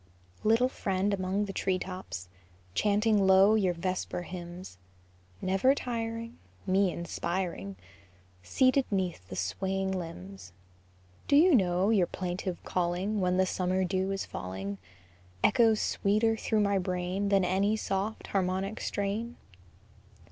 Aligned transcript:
Little 0.43 0.67
friend 0.67 1.13
among 1.13 1.45
the 1.45 1.53
tree 1.53 1.77
tops, 1.77 2.27
Chanting 2.73 3.27
low 3.27 3.53
your 3.53 3.75
vesper 3.75 4.23
hymns, 4.23 4.79
Never 5.43 5.75
tiring, 5.75 6.39
Me 6.65 6.91
inspiring, 6.91 7.75
Seated 8.41 8.85
'neath 8.89 9.27
the 9.29 9.35
swaying 9.35 9.91
limbs, 9.91 10.53
Do 11.27 11.35
you 11.35 11.53
know 11.53 11.91
your 11.91 12.07
plaintive 12.07 12.57
calling, 12.63 13.19
When 13.21 13.37
the 13.37 13.45
summer 13.45 13.83
dew 13.83 14.09
is 14.09 14.25
falling, 14.25 14.79
Echoes 15.43 15.79
sweeter 15.79 16.35
through 16.35 16.61
my 16.61 16.79
brain 16.79 17.29
Than 17.29 17.45
any 17.45 17.77
soft, 17.77 18.25
harmonic 18.25 18.79
strain? 18.81 19.37